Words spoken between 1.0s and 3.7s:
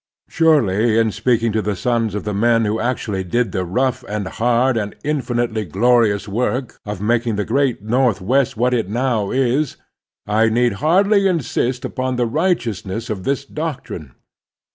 speaking to the sons of the men who actually did the